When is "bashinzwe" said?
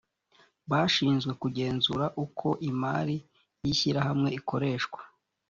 0.69-1.31